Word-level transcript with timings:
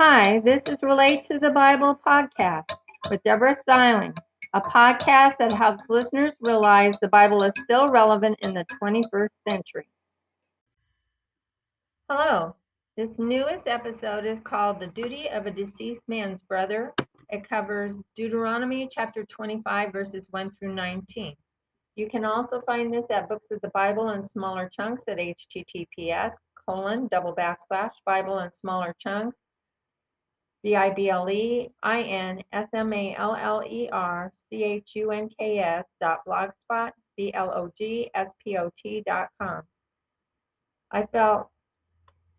Hi, 0.00 0.40
this 0.40 0.62
is 0.66 0.78
Relate 0.82 1.24
to 1.24 1.38
the 1.38 1.50
Bible 1.50 1.98
podcast 2.06 2.72
with 3.10 3.22
Deborah 3.22 3.54
Styling, 3.62 4.14
a 4.54 4.60
podcast 4.60 5.36
that 5.38 5.52
helps 5.52 5.88
listeners 5.88 6.34
realize 6.40 6.94
the 7.00 7.08
Bible 7.08 7.42
is 7.44 7.52
still 7.62 7.88
relevant 7.88 8.38
in 8.40 8.54
the 8.54 8.64
21st 8.82 9.28
century. 9.48 9.88
Hello, 12.08 12.56
this 12.96 13.18
newest 13.18 13.68
episode 13.68 14.24
is 14.24 14.40
called 14.40 14.80
The 14.80 14.88
Duty 14.88 15.28
of 15.28 15.46
a 15.46 15.50
Deceased 15.50 16.02
Man's 16.08 16.40
Brother. 16.48 16.92
It 17.30 17.48
covers 17.48 17.98
Deuteronomy 18.16 18.88
chapter 18.90 19.24
25, 19.24 19.92
verses 19.92 20.26
1 20.30 20.50
through 20.58 20.74
19. 20.74 21.34
You 21.94 22.08
can 22.08 22.24
also 22.24 22.62
find 22.62 22.92
this 22.92 23.06
at 23.10 23.28
Books 23.28 23.50
of 23.50 23.60
the 23.60 23.70
Bible 23.70 24.10
in 24.10 24.22
smaller 24.22 24.68
chunks 24.68 25.04
at 25.08 25.18
https 25.18 26.32
colon 26.66 27.08
double 27.08 27.34
backslash 27.34 27.92
Bible 28.04 28.40
in 28.40 28.52
smaller 28.52 28.94
chunks 29.00 29.36
B 30.62 30.74
I 30.74 30.90
B 30.90 31.08
L 31.08 31.30
E 31.30 31.70
I 31.82 32.02
N 32.02 32.42
S 32.52 32.68
M 32.72 32.92
A 32.92 33.14
L 33.16 33.36
L 33.36 33.62
E 33.64 33.88
R 33.92 34.32
C 34.50 34.64
H 34.64 34.92
U 34.96 35.12
N 35.12 35.28
K 35.38 35.58
S 35.58 35.84
dot 36.00 36.20
blogspot 36.26 36.92
B 37.16 37.32
L 37.34 37.50
O 37.50 37.72
G 37.78 38.10
S 38.14 38.28
P 38.42 38.56
O 38.56 38.70
T 38.76 39.02
dot 39.06 39.28
com. 39.40 39.62
I 40.90 41.06
felt 41.06 41.48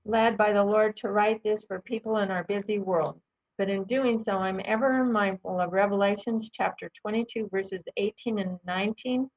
led 0.06 0.38
by 0.38 0.52
the 0.52 0.64
Lord 0.64 0.98
to 0.98 1.10
write 1.12 1.44
this 1.44 1.66
for 1.66 1.82
people 1.82 2.18
in 2.18 2.32
our 2.32 2.44
busy 2.44 2.80
world. 2.80 3.22
But 3.58 3.70
in 3.70 3.84
doing 3.84 4.18
so, 4.18 4.38
I'm 4.38 4.62
ever 4.64 5.04
mindful 5.04 5.60
of 5.60 5.74
Revelations 5.74 6.50
chapter 6.52 6.90
22, 7.02 7.50
verses 7.52 7.84
18 7.98 8.40
and 8.40 8.58
19, 8.66 9.30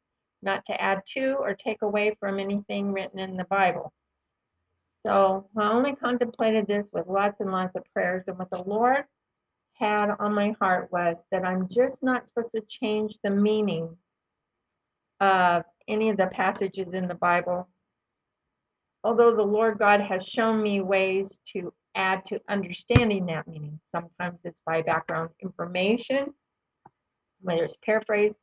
not 0.43 0.65
to 0.67 0.81
add 0.81 1.03
to 1.15 1.35
or 1.35 1.55
take 1.55 1.83
away 1.83 2.17
from 2.21 2.39
anything 2.39 2.93
written 2.93 3.19
in 3.19 3.37
the 3.37 3.45
Bible. 3.45 3.93
So 5.07 5.49
I 5.57 5.71
only 5.71 5.97
contemplated 5.97 6.67
this 6.67 6.89
with 6.93 7.07
lots 7.09 7.41
and 7.41 7.51
lots 7.51 7.75
of 7.77 7.85
prayers. 7.93 8.25
And 8.27 8.39
what 8.39 8.51
the 8.51 8.63
Lord 8.63 9.05
had 9.75 10.11
on 10.21 10.35
my 10.35 10.55
heart 10.61 10.93
was 10.93 11.17
that 11.31 11.45
I'm 11.45 11.69
just 11.69 12.03
not 12.03 12.29
supposed 12.29 12.53
to 12.53 12.63
change 12.69 13.19
the 13.23 13.31
meaning 13.31 13.97
of 15.21 15.65
any 15.89 16.11
of 16.11 16.17
the 16.17 16.27
passages 16.29 16.95
in 16.95 17.09
the 17.09 17.15
Bible. 17.15 17.69
Although 19.05 19.35
the 19.35 19.43
Lord 19.43 19.79
God 19.79 20.01
has 20.01 20.27
shown 20.27 20.63
me 20.63 20.81
ways 20.81 21.39
to 21.53 21.73
add 21.95 22.25
to 22.27 22.41
understanding 22.49 23.27
that 23.27 23.47
meaning. 23.49 23.81
Sometimes 23.95 24.39
it's 24.45 24.61
by 24.65 24.83
background 24.83 25.31
information, 25.43 26.33
whether 27.41 27.65
it's 27.65 27.77
paraphrase 27.85 28.37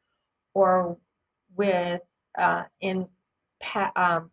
or 0.53 0.97
with 1.55 2.01
uh, 2.37 2.63
in 2.81 3.07
pa- 3.61 3.91
um, 3.95 4.31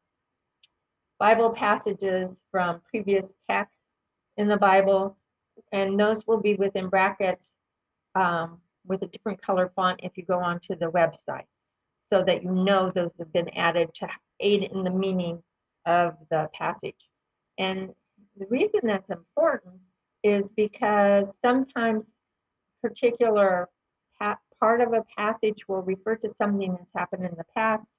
Bible 1.18 1.50
passages 1.50 2.42
from 2.50 2.80
previous 2.90 3.36
texts 3.48 3.80
in 4.36 4.48
the 4.48 4.56
Bible, 4.56 5.16
and 5.72 5.98
those 5.98 6.26
will 6.26 6.40
be 6.40 6.54
within 6.54 6.88
brackets 6.88 7.52
um, 8.14 8.60
with 8.86 9.02
a 9.02 9.06
different 9.06 9.40
color 9.40 9.72
font 9.74 10.00
if 10.02 10.16
you 10.16 10.24
go 10.24 10.38
onto 10.38 10.76
the 10.76 10.90
website, 10.90 11.46
so 12.12 12.22
that 12.22 12.42
you 12.42 12.50
know 12.50 12.90
those 12.94 13.12
have 13.18 13.32
been 13.32 13.48
added 13.50 13.92
to 13.94 14.08
aid 14.40 14.64
in 14.64 14.84
the 14.84 14.90
meaning 14.90 15.42
of 15.86 16.16
the 16.30 16.48
passage. 16.52 17.08
And 17.58 17.94
the 18.36 18.46
reason 18.46 18.80
that's 18.82 19.10
important 19.10 19.74
is 20.22 20.48
because 20.56 21.38
sometimes 21.38 22.12
particular 22.82 23.68
part 24.60 24.80
of 24.80 24.92
a 24.92 25.04
passage 25.16 25.68
will 25.68 25.82
refer 25.82 26.16
to 26.16 26.28
something 26.28 26.74
that's 26.74 26.92
happened 26.94 27.24
in 27.24 27.34
the 27.36 27.44
past 27.54 27.90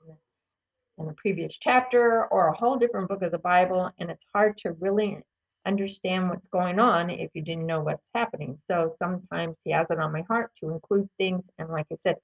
in 0.97 1.07
a 1.07 1.13
previous 1.13 1.57
chapter 1.57 2.25
or 2.27 2.47
a 2.47 2.57
whole 2.57 2.77
different 2.77 3.09
book 3.09 3.21
of 3.21 3.31
the 3.31 3.37
Bible, 3.37 3.91
and 3.99 4.09
it's 4.09 4.25
hard 4.33 4.57
to 4.59 4.73
really 4.73 5.19
understand 5.65 6.29
what's 6.29 6.47
going 6.47 6.79
on 6.79 7.09
if 7.09 7.29
you 7.33 7.41
didn't 7.41 7.65
know 7.65 7.81
what's 7.81 8.09
happening. 8.15 8.57
So 8.67 8.91
sometimes 8.97 9.57
he 9.63 9.71
has 9.71 9.87
it 9.89 9.99
on 9.99 10.13
my 10.13 10.21
heart 10.21 10.51
to 10.61 10.69
include 10.71 11.09
things, 11.17 11.49
and 11.57 11.69
like 11.69 11.87
I 11.91 11.95
said, 11.95 12.15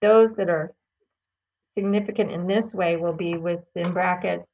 those 0.00 0.36
that 0.36 0.50
are 0.50 0.72
significant 1.76 2.30
in 2.30 2.46
this 2.46 2.72
way 2.72 2.96
will 2.96 3.12
be 3.12 3.36
within 3.36 3.92
brackets 3.92 4.46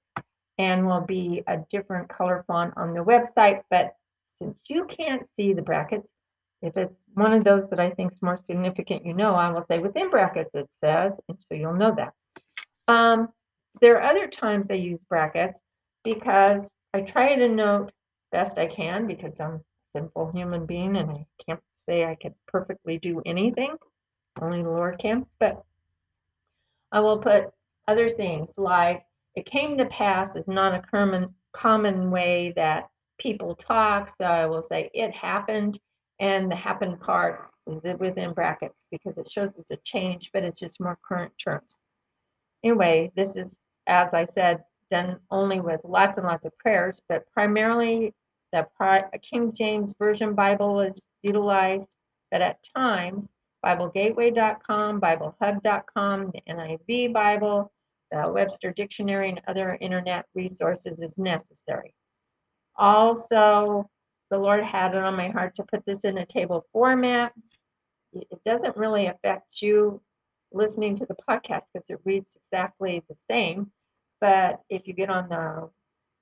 and 0.59 0.87
will 0.87 1.01
be 1.01 1.43
a 1.47 1.59
different 1.71 2.09
color 2.09 2.45
font 2.47 2.75
on 2.77 2.95
the 2.95 3.05
website. 3.05 3.63
But 3.71 3.95
since 4.41 4.63
you 4.69 4.87
can't 4.87 5.27
see 5.37 5.53
the 5.53 5.63
brackets, 5.63 6.07
if 6.63 6.77
it's 6.77 6.95
one 7.15 7.33
of 7.33 7.45
those 7.45 7.69
that 7.71 7.81
I 7.81 7.91
think 7.91 8.13
is 8.13 8.23
more 8.23 8.39
significant, 8.39 9.05
you 9.05 9.15
know, 9.15 9.35
I 9.35 9.51
will 9.51 9.63
say 9.63 9.79
within 9.79 10.11
brackets 10.11 10.51
it 10.55 10.69
says, 10.83 11.13
and 11.29 11.39
so 11.39 11.55
you'll 11.55 11.75
know 11.75 11.95
that. 11.97 12.13
Um, 12.89 13.29
there 13.81 13.97
are 13.99 14.11
other 14.11 14.27
times 14.27 14.69
I 14.71 14.75
use 14.75 15.01
brackets 15.09 15.59
because 16.05 16.75
I 16.93 17.01
try 17.01 17.35
to 17.35 17.49
note 17.49 17.93
best 18.31 18.59
I 18.59 18.67
can 18.67 19.07
because 19.07 19.41
I'm 19.41 19.55
a 19.55 19.61
simple 19.97 20.31
human 20.33 20.67
being 20.67 20.97
and 20.97 21.11
I 21.11 21.27
can't 21.47 21.61
say 21.89 22.05
I 22.05 22.15
can 22.15 22.35
perfectly 22.47 22.99
do 22.99 23.23
anything. 23.27 23.77
Only 24.41 24.63
the 24.63 24.71
Lord 24.71 24.99
can. 24.99 25.27
But 25.39 25.63
I 26.93 27.01
will 27.01 27.19
put 27.19 27.51
other 27.89 28.09
things 28.09 28.55
like 28.57 29.05
it 29.35 29.47
came 29.47 29.77
to 29.79 29.87
pass 29.87 30.37
is 30.37 30.49
not 30.49 30.75
a 30.75 30.83
common 30.83 31.35
common 31.53 32.11
way 32.11 32.53
that 32.57 32.89
people 33.19 33.55
talk. 33.55 34.09
So 34.09 34.25
I 34.25 34.47
will 34.47 34.63
say 34.63 34.91
it 34.95 35.13
happened 35.13 35.79
and 36.21 36.51
the 36.51 36.57
happened 36.57 37.01
part 37.01 37.51
is 37.67 37.81
within 37.99 38.33
brackets 38.33 38.85
because 38.91 39.19
it 39.19 39.31
shows 39.31 39.51
it's 39.57 39.71
a 39.71 39.79
change, 39.85 40.31
but 40.33 40.45
it's 40.45 40.61
just 40.61 40.81
more 40.81 40.99
current 41.07 41.33
terms. 41.43 41.79
Anyway, 42.65 43.13
this 43.15 43.37
is 43.37 43.61
as 43.87 44.15
I 44.15 44.27
said, 44.27 44.65
done 44.91 45.19
only 45.31 45.61
with 45.61 45.81
lots 45.85 46.19
and 46.19 46.27
lots 46.27 46.47
of 46.47 46.57
prayers, 46.59 47.01
but 47.09 47.31
primarily 47.33 48.15
the 48.53 48.67
King 49.23 49.53
James 49.53 49.95
Version 49.99 50.35
Bible 50.35 50.81
is 50.81 51.05
utilized, 51.23 51.97
but 52.31 52.41
at 52.41 52.65
times, 52.77 53.27
BibleGateway.com, 53.65 55.01
BibleHub.com, 55.01 56.33
the 56.33 56.53
NIV 56.53 57.13
Bible, 57.13 57.73
the 58.13 58.31
Webster 58.31 58.73
Dictionary, 58.73 59.31
and 59.31 59.41
other 59.49 59.77
internet 59.81 60.27
resources 60.35 61.01
is 61.01 61.19
necessary. 61.19 61.95
Also, 62.77 63.91
the 64.31 64.39
Lord 64.39 64.63
had 64.63 64.95
it 64.95 65.03
on 65.03 65.17
my 65.17 65.29
heart 65.29 65.57
to 65.57 65.65
put 65.65 65.85
this 65.87 66.05
in 66.05 66.19
a 66.19 66.27
table 66.27 66.65
format. 66.73 67.33
It 68.13 68.29
doesn't 68.45 68.77
really 68.77 69.07
affect 69.07 69.63
you 69.63 70.01
listening 70.55 70.97
to 70.97 71.07
the 71.07 71.17
podcast 71.29 71.65
because 71.73 71.87
it 71.89 72.01
reads 72.05 72.37
exactly 72.37 73.03
the 73.09 73.17
same. 73.31 73.71
But 74.21 74.61
if 74.71 74.87
you 74.87 74.95
get 74.95 75.11
on 75.11 75.29
the 75.29 75.71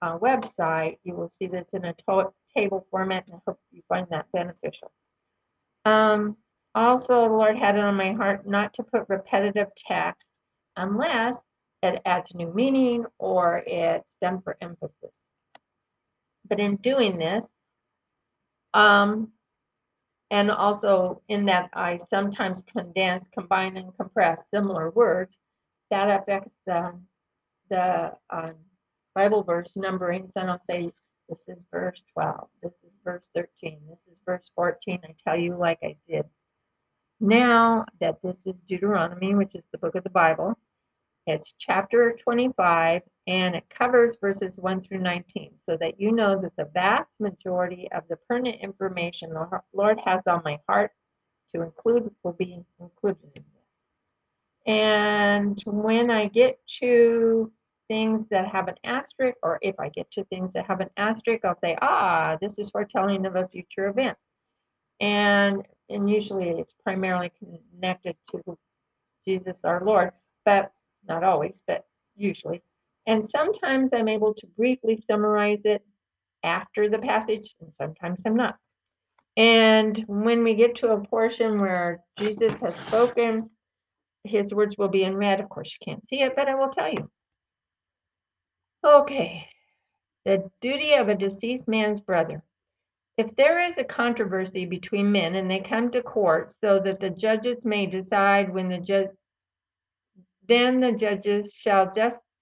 uh, 0.03 0.19
website, 0.19 0.99
you 1.05 1.15
will 1.15 1.29
see 1.29 1.47
that 1.47 1.59
it's 1.59 1.75
in 1.75 1.85
a 1.85 1.95
to- 2.09 2.33
table 2.57 2.87
format, 2.91 3.27
and 3.27 3.37
I 3.37 3.39
hope 3.47 3.61
you 3.71 3.83
find 3.89 4.07
that 4.11 4.27
beneficial. 4.33 4.91
Um, 5.85 6.37
also, 6.75 7.29
the 7.29 7.35
Lord 7.35 7.57
had 7.57 7.77
it 7.77 7.85
on 7.85 7.95
my 7.97 8.13
heart 8.13 8.47
not 8.47 8.75
to 8.75 8.83
put 8.83 9.09
repetitive 9.09 9.69
text 9.77 10.29
unless 10.77 11.41
it 11.83 12.01
adds 12.05 12.35
new 12.35 12.53
meaning 12.53 13.05
or 13.19 13.63
it's 13.67 14.17
done 14.23 14.41
for 14.43 14.57
emphasis. 14.61 15.15
But 16.49 16.61
in 16.61 16.77
doing 16.77 17.19
this, 17.19 17.53
um, 18.75 19.33
and 20.33 20.51
also 20.51 21.21
in 21.29 21.45
that 21.45 21.69
I 21.75 21.99
sometimes 21.99 22.63
condense, 22.63 23.29
combine, 23.29 23.77
and 23.77 23.95
compress 23.99 24.49
similar 24.49 24.89
words, 24.91 25.37
that 25.91 26.09
affects 26.09 26.57
the, 26.67 26.95
the 27.69 28.15
um, 28.31 28.55
Bible 29.15 29.43
verse 29.43 29.77
numbering. 29.77 30.27
So 30.27 30.41
I 30.41 30.47
don't 30.47 30.65
say, 30.65 30.91
this 31.29 31.49
is 31.49 31.67
verse 31.71 32.03
12, 32.15 32.49
this 32.63 32.83
is 32.83 32.99
verse 33.05 33.29
13, 33.35 33.79
this 33.91 34.09
is 34.11 34.23
verse 34.25 34.51
14. 34.57 35.01
I 35.05 35.15
tell 35.23 35.39
you 35.39 35.55
like 35.55 35.79
I 35.85 35.97
did. 36.09 36.25
Now 37.21 37.85
that 38.01 38.17
this 38.23 38.47
is 38.47 38.55
Deuteronomy, 38.67 39.35
which 39.35 39.55
is 39.55 39.65
the 39.71 39.79
book 39.79 39.95
of 39.97 40.03
the 40.03 40.11
Bible, 40.11 40.59
it's 41.27 41.55
chapter 41.59 42.19
25 42.25 43.03
and 43.27 43.55
it 43.55 43.65
covers 43.71 44.17
verses 44.21 44.57
1 44.57 44.83
through 44.83 44.99
19 44.99 45.53
so 45.65 45.77
that 45.81 46.01
you 46.01 46.13
know 46.13 46.41
that 46.41 46.57
the 46.57 46.69
vast 46.75 47.11
majority 47.21 47.89
of 47.93 48.03
the 48.09 48.17
pertinent 48.29 48.61
information 48.61 49.31
the 49.31 49.61
Lord 49.73 49.99
has 50.05 50.23
on 50.27 50.43
my 50.45 50.59
heart 50.69 50.91
to 51.55 51.63
include 51.63 52.11
will 52.23 52.33
be 52.33 52.65
included 52.81 53.31
in 53.37 53.43
this. 53.43 53.63
And 54.67 55.63
when 55.67 56.11
I 56.11 56.27
get 56.27 56.59
to 56.81 57.53
things 57.89 58.27
that 58.29 58.49
have 58.49 58.69
an 58.69 58.77
asterisk, 58.85 59.37
or 59.43 59.59
if 59.63 59.79
I 59.79 59.89
get 59.89 60.11
to 60.13 60.25
things 60.25 60.53
that 60.55 60.67
have 60.67 60.81
an 60.81 60.91
asterisk, 60.97 61.45
I'll 61.45 61.59
say, 61.59 61.77
ah, 61.83 62.39
this 62.41 62.59
is 62.59 62.71
foretelling 62.71 63.27
of 63.27 63.37
a 63.37 63.49
future 63.49 63.89
event. 63.89 64.17
And 65.01 65.63
and 65.89 66.09
usually 66.09 66.49
it's 66.49 66.75
primarily 66.83 67.31
connected 67.39 68.17
to 68.31 68.59
Jesus 69.27 69.65
our 69.65 69.85
Lord, 69.85 70.13
but 70.45 70.73
not 71.07 71.23
always, 71.23 71.61
but 71.67 71.85
usually. 72.17 72.63
And 73.07 73.29
sometimes 73.29 73.91
I'm 73.93 74.09
able 74.09 74.35
to 74.35 74.47
briefly 74.57 74.97
summarize 74.97 75.65
it 75.65 75.83
after 76.45 76.89
the 76.89 76.99
passage, 76.99 77.55
and 77.61 77.73
sometimes 77.73 78.23
I'm 78.25 78.37
not. 78.37 78.57
And 79.37 80.05
when 80.07 80.45
we 80.45 80.55
get 80.55 80.77
to 80.77 80.93
a 80.93 81.05
portion 81.05 81.61
where 81.61 82.01
Jesus 82.19 82.53
has 82.61 82.77
spoken, 82.77 83.51
his 84.25 84.53
words 84.53 84.77
will 84.77 84.89
be 84.89 85.05
in 85.05 85.17
red. 85.17 85.41
Of 85.41 85.49
course, 85.49 85.73
you 85.73 85.85
can't 85.85 86.07
see 86.07 86.21
it, 86.21 86.37
but 86.37 86.49
I 86.49 86.55
will 86.55 86.71
tell 86.71 86.93
you. 86.93 87.11
Okay, 88.85 89.49
the 90.25 90.51
duty 90.61 90.95
of 90.95 91.09
a 91.09 91.15
deceased 91.15 91.69
man's 91.69 92.01
brother. 92.01 92.43
If 93.17 93.35
there 93.37 93.61
is 93.61 93.79
a 93.79 93.85
controversy 93.85 94.65
between 94.65 95.13
men 95.13 95.35
and 95.35 95.51
they 95.51 95.61
come 95.61 95.91
to 95.91 96.03
court 96.03 96.53
so 96.53 96.81
that 96.81 97.01
the 97.01 97.11
judges 97.11 97.65
may 97.65 97.87
decide 97.87 98.53
when 98.53 98.69
the 98.69 98.79
judge, 98.79 99.11
then 100.49 100.81
the 100.81 100.93
judges 100.93 101.53
shall 101.55 101.91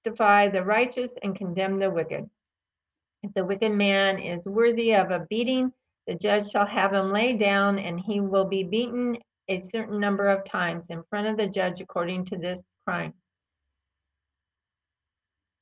justify 0.04 0.48
the 0.48 0.62
righteous 0.62 1.16
and 1.22 1.36
condemn 1.36 1.78
the 1.78 1.90
wicked. 1.90 2.28
If 3.22 3.34
the 3.34 3.44
wicked 3.44 3.72
man 3.72 4.18
is 4.18 4.44
worthy 4.44 4.94
of 4.94 5.10
a 5.10 5.26
beating, 5.28 5.72
the 6.06 6.14
judge 6.14 6.50
shall 6.50 6.66
have 6.66 6.92
him 6.92 7.12
lay 7.12 7.36
down 7.36 7.78
and 7.78 8.00
he 8.00 8.20
will 8.20 8.46
be 8.46 8.62
beaten 8.62 9.18
a 9.48 9.58
certain 9.58 10.00
number 10.00 10.28
of 10.28 10.44
times 10.44 10.90
in 10.90 11.02
front 11.10 11.26
of 11.26 11.36
the 11.36 11.46
judge 11.46 11.80
according 11.80 12.24
to 12.26 12.36
this 12.36 12.62
crime. 12.86 13.12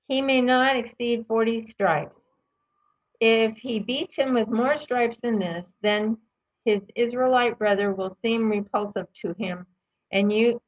He 0.07 0.23
may 0.23 0.41
not 0.41 0.77
exceed 0.77 1.27
40 1.27 1.61
stripes. 1.61 2.23
If 3.21 3.57
he 3.57 3.81
beats 3.81 4.15
him 4.17 4.35
with 4.35 4.49
more 4.49 4.77
stripes 4.77 5.21
than 5.21 5.39
this, 5.39 5.67
then 5.83 6.17
his 6.65 6.89
Israelite 6.95 7.59
brother 7.59 7.93
will 7.93 8.11
seem 8.11 8.49
repulsive 8.49 9.07
to 9.15 9.35
him. 9.39 9.67
And 10.13 10.33
you, 10.33 10.63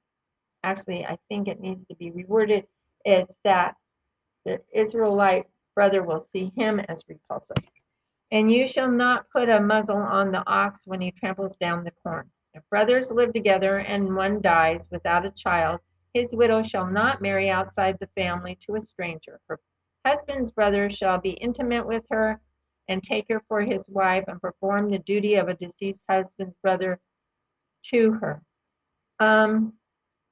actually, 0.65 1.07
I 1.07 1.17
think 1.29 1.47
it 1.47 1.61
needs 1.61 1.87
to 1.87 1.95
be 1.95 2.11
reworded. 2.11 2.65
It's 3.05 3.37
that 3.45 3.77
the 4.45 4.61
Israelite 4.73 5.47
brother 5.75 6.03
will 6.03 6.19
see 6.19 6.53
him 6.57 6.81
as 6.81 7.05
repulsive. 7.09 7.57
And 8.33 8.51
you 8.51 8.69
shall 8.69 8.91
not 8.91 9.27
put 9.31 9.49
a 9.49 9.61
muzzle 9.61 9.97
on 9.97 10.31
the 10.31 10.47
ox 10.47 10.87
when 10.87 11.01
he 11.01 11.11
tramples 11.11 11.57
down 11.57 11.85
the 11.85 11.93
corn. 12.03 12.31
If 12.55 12.63
brothers 12.69 13.11
live 13.11 13.33
together 13.33 13.79
and 13.79 14.15
one 14.15 14.41
dies 14.41 14.87
without 14.91 15.27
a 15.27 15.31
child, 15.31 15.81
his 16.15 16.33
widow 16.33 16.63
shall 16.63 16.87
not 16.87 17.23
marry 17.23 17.51
outside 17.51 17.97
the 17.99 18.09
family 18.17 18.59
to 18.67 18.77
a 18.77 18.81
stranger. 18.81 19.41
Her 19.49 19.61
husband's 20.05 20.51
brother 20.51 20.91
shall 20.91 21.19
be 21.19 21.31
intimate 21.31 21.87
with 21.87 22.07
her 22.11 22.41
and 22.89 23.03
take 23.03 23.27
her 23.29 23.41
for 23.47 23.61
his 23.61 23.89
wife 23.89 24.25
and 24.27 24.41
perform 24.41 24.91
the 24.91 24.99
duty 24.99 25.37
of 25.37 25.49
a 25.49 25.55
deceased 25.55 26.05
husband's 26.11 26.57
brother 26.63 26.99
to 27.85 28.13
her. 28.15 28.43
Um, 29.21 29.75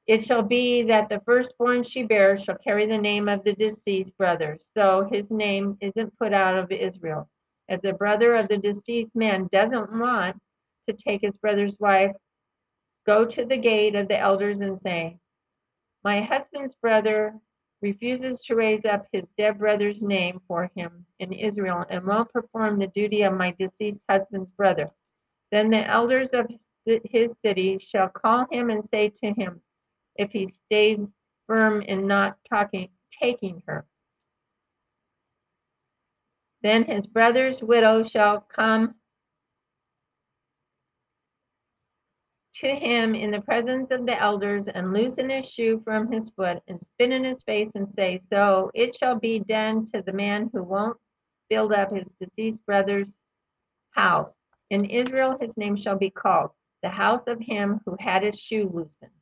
it 0.09 0.25
shall 0.25 0.43
be 0.43 0.83
that 0.85 1.11
the 1.11 1.21
firstborn 1.27 1.83
she 1.83 2.03
bears 2.03 2.43
shall 2.43 2.57
carry 2.57 2.87
the 2.87 2.97
name 2.97 3.29
of 3.29 3.45
the 3.45 3.53
deceased 3.53 4.17
brother, 4.17 4.59
so 4.75 5.07
his 5.13 5.31
name 5.31 5.77
isn't 5.83 6.19
put 6.19 6.33
out 6.33 6.57
of 6.57 6.73
Israel. 6.73 7.29
If 7.69 7.83
the 7.83 7.93
brother 7.93 8.35
of 8.35 8.49
the 8.49 8.57
deceased 8.57 9.15
man 9.15 9.51
doesn't 9.53 9.93
want 9.93 10.41
to 10.89 10.95
take 10.95 11.21
his 11.21 11.37
brother's 11.37 11.77
wife, 11.79 12.17
go 13.05 13.27
to 13.27 13.45
the 13.45 13.59
gate 13.59 13.95
of 13.95 14.09
the 14.09 14.19
elders 14.19 14.63
and 14.63 14.79
say, 14.79 15.19
My 16.03 16.23
husband's 16.23 16.75
brother 16.75 17.35
refuses 17.83 18.43
to 18.45 18.55
raise 18.55 18.87
up 18.87 19.05
his 19.13 19.33
dead 19.33 19.59
brother's 19.59 20.01
name 20.01 20.41
for 20.49 20.71
him 20.75 21.05
in 21.21 21.35
Israel 21.35 21.85
and 21.91 22.07
won't 22.07 22.33
perform 22.33 22.79
the 22.79 22.87
duty 22.89 23.23
of 23.23 23.35
my 23.35 23.55
deceased 23.59 24.05
husband's 24.09 24.51
brother. 24.53 24.91
Then 25.53 25.69
the 25.69 25.87
elders 25.87 26.31
of 26.31 26.51
his 26.87 27.39
city 27.39 27.79
shall 27.79 28.09
call 28.09 28.47
him 28.51 28.71
and 28.71 28.83
say 28.83 29.11
to 29.11 29.35
him, 29.35 29.61
if 30.19 30.33
he 30.33 30.47
stays 30.47 31.13
firm 31.47 31.81
in 31.83 32.07
not 32.07 32.37
talking, 32.49 32.89
taking 33.11 33.63
her. 33.67 33.87
Then 36.63 36.85
his 36.85 37.07
brother's 37.07 37.63
widow 37.63 38.03
shall 38.03 38.41
come 38.41 38.97
to 42.55 42.75
him 42.75 43.15
in 43.15 43.31
the 43.31 43.41
presence 43.41 43.93
of 43.93 44.05
the 44.05 44.21
elders 44.21 44.67
and 44.67 44.93
loosen 44.93 45.31
his 45.31 45.49
shoe 45.49 45.81
from 45.85 46.11
his 46.11 46.31
foot 46.31 46.61
and 46.67 46.81
spit 46.81 47.13
in 47.13 47.23
his 47.23 47.43
face 47.45 47.77
and 47.77 47.91
say, 47.91 48.21
So 48.27 48.73
it 48.75 48.97
shall 48.97 49.15
be 49.15 49.39
done 49.39 49.87
to 49.95 50.03
the 50.03 50.13
man 50.13 50.51
who 50.53 50.65
won't 50.65 50.97
build 51.49 51.73
up 51.73 51.95
his 51.95 52.17
deceased 52.21 52.65
brother's 52.67 53.17
house. 53.93 54.37
In 54.71 54.85
Israel 54.87 55.39
his 55.41 55.57
name 55.57 55.77
shall 55.77 55.97
be 55.97 56.11
called 56.11 56.51
the 56.83 56.89
house 56.89 57.23
of 57.29 57.39
him 57.41 57.81
who 57.87 57.97
had 58.01 58.25
his 58.25 58.39
shoe 58.39 58.69
loosened. 58.73 59.18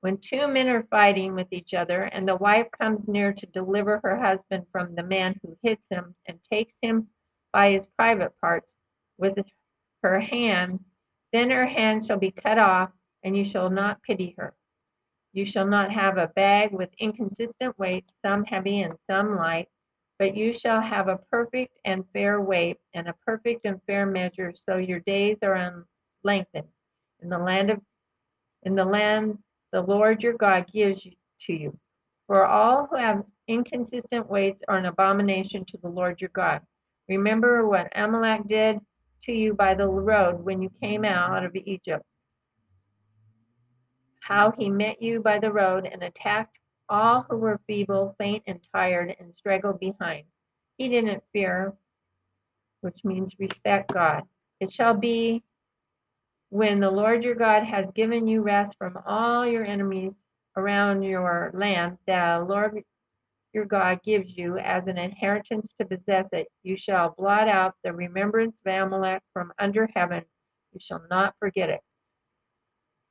When 0.00 0.16
two 0.16 0.48
men 0.48 0.68
are 0.68 0.84
fighting 0.84 1.34
with 1.34 1.52
each 1.52 1.74
other 1.74 2.04
and 2.04 2.26
the 2.26 2.36
wife 2.36 2.68
comes 2.70 3.06
near 3.06 3.34
to 3.34 3.46
deliver 3.46 4.00
her 4.02 4.18
husband 4.18 4.66
from 4.72 4.94
the 4.94 5.02
man 5.02 5.38
who 5.42 5.58
hits 5.62 5.88
him 5.90 6.14
and 6.26 6.42
takes 6.42 6.78
him 6.80 7.08
by 7.52 7.72
his 7.72 7.86
private 7.98 8.32
parts 8.40 8.72
with 9.18 9.38
her 10.02 10.18
hand, 10.18 10.82
then 11.32 11.50
her 11.50 11.66
hand 11.66 12.04
shall 12.04 12.18
be 12.18 12.30
cut 12.30 12.58
off, 12.58 12.90
and 13.22 13.36
you 13.36 13.44
shall 13.44 13.68
not 13.68 14.02
pity 14.02 14.34
her. 14.38 14.54
You 15.34 15.44
shall 15.44 15.66
not 15.66 15.92
have 15.92 16.16
a 16.16 16.28
bag 16.28 16.72
with 16.72 16.90
inconsistent 16.98 17.78
weights, 17.78 18.14
some 18.24 18.44
heavy 18.44 18.80
and 18.80 18.98
some 19.08 19.36
light, 19.36 19.68
but 20.18 20.34
you 20.34 20.54
shall 20.54 20.80
have 20.80 21.08
a 21.08 21.20
perfect 21.30 21.78
and 21.84 22.04
fair 22.14 22.40
weight 22.40 22.78
and 22.94 23.06
a 23.06 23.14
perfect 23.26 23.66
and 23.66 23.82
fair 23.86 24.06
measure, 24.06 24.52
so 24.54 24.78
your 24.78 25.00
days 25.00 25.36
are 25.42 25.86
lengthened 26.24 26.68
in 27.20 27.28
the 27.28 27.38
land 27.38 27.70
of 27.70 27.80
in 28.62 28.74
the 28.74 28.84
land 28.84 29.38
the 29.72 29.82
Lord 29.82 30.22
your 30.22 30.34
God 30.34 30.66
gives 30.72 31.06
to 31.40 31.52
you. 31.52 31.78
For 32.26 32.46
all 32.46 32.86
who 32.86 32.96
have 32.96 33.24
inconsistent 33.48 34.28
weights 34.28 34.62
are 34.68 34.76
an 34.76 34.86
abomination 34.86 35.64
to 35.66 35.78
the 35.78 35.88
Lord 35.88 36.20
your 36.20 36.30
God. 36.30 36.60
Remember 37.08 37.66
what 37.66 37.92
Amalek 37.94 38.46
did 38.46 38.80
to 39.24 39.32
you 39.32 39.54
by 39.54 39.74
the 39.74 39.86
road 39.86 40.44
when 40.44 40.62
you 40.62 40.70
came 40.80 41.04
out 41.04 41.44
of 41.44 41.56
Egypt. 41.56 42.04
How 44.20 44.52
he 44.52 44.70
met 44.70 45.02
you 45.02 45.20
by 45.20 45.38
the 45.38 45.52
road 45.52 45.88
and 45.90 46.02
attacked 46.02 46.58
all 46.88 47.26
who 47.28 47.36
were 47.36 47.60
feeble, 47.66 48.14
faint, 48.18 48.42
and 48.46 48.60
tired 48.72 49.14
and 49.18 49.34
straggled 49.34 49.80
behind. 49.80 50.24
He 50.76 50.88
didn't 50.88 51.22
fear, 51.32 51.74
which 52.80 53.04
means 53.04 53.38
respect 53.38 53.92
God. 53.92 54.22
It 54.60 54.72
shall 54.72 54.94
be 54.94 55.42
when 56.50 56.80
the 56.80 56.90
Lord 56.90 57.24
your 57.24 57.36
God 57.36 57.62
has 57.64 57.92
given 57.92 58.26
you 58.26 58.42
rest 58.42 58.76
from 58.76 58.98
all 59.06 59.46
your 59.46 59.64
enemies 59.64 60.26
around 60.56 61.02
your 61.02 61.50
land, 61.54 61.96
the 62.06 62.44
Lord 62.46 62.82
your 63.52 63.64
God 63.64 64.00
gives 64.04 64.36
you 64.36 64.58
as 64.58 64.86
an 64.86 64.98
inheritance 64.98 65.74
to 65.78 65.86
possess 65.86 66.28
it, 66.32 66.48
you 66.62 66.76
shall 66.76 67.14
blot 67.16 67.48
out 67.48 67.74
the 67.82 67.92
remembrance 67.92 68.60
of 68.64 68.72
Amalek 68.72 69.22
from 69.32 69.52
under 69.58 69.88
heaven. 69.94 70.24
You 70.72 70.80
shall 70.80 71.02
not 71.08 71.34
forget 71.38 71.70
it. 71.70 71.80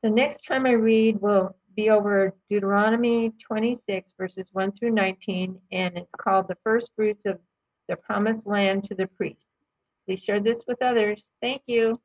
The 0.03 0.09
next 0.09 0.45
time 0.45 0.65
I 0.65 0.71
read 0.71 1.19
will 1.21 1.55
be 1.75 1.89
over 1.89 2.33
Deuteronomy 2.49 3.33
26, 3.41 4.13
verses 4.17 4.49
1 4.53 4.73
through 4.73 4.91
19, 4.91 5.59
and 5.71 5.97
it's 5.97 6.13
called 6.17 6.47
the 6.47 6.57
first 6.63 6.91
fruits 6.95 7.25
of 7.25 7.39
the 7.87 7.95
promised 7.97 8.47
land 8.47 8.83
to 8.85 8.95
the 8.95 9.07
priest. 9.07 9.47
Please 10.05 10.23
share 10.23 10.39
this 10.39 10.63
with 10.67 10.81
others. 10.81 11.31
Thank 11.41 11.63
you. 11.67 11.99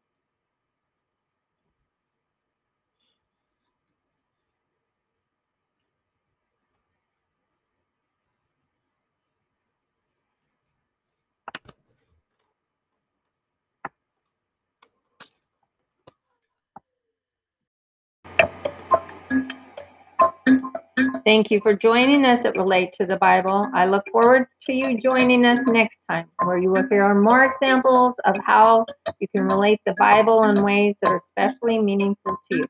Thank 21.24 21.50
you 21.50 21.58
for 21.62 21.74
joining 21.74 22.26
us 22.26 22.44
at 22.44 22.54
Relate 22.54 22.92
to 22.94 23.06
the 23.06 23.16
Bible. 23.16 23.70
I 23.72 23.86
look 23.86 24.04
forward 24.12 24.46
to 24.66 24.74
you 24.74 25.00
joining 25.00 25.46
us 25.46 25.60
next 25.66 25.96
time, 26.10 26.28
where 26.44 26.58
you 26.58 26.68
will 26.68 26.86
hear 26.90 27.14
more 27.14 27.44
examples 27.44 28.12
of 28.26 28.36
how 28.44 28.84
you 29.20 29.28
can 29.34 29.46
relate 29.46 29.80
the 29.86 29.94
Bible 29.98 30.44
in 30.44 30.62
ways 30.62 30.96
that 31.00 31.12
are 31.12 31.16
especially 31.16 31.78
meaningful 31.78 32.36
to 32.50 32.58
you. 32.58 32.66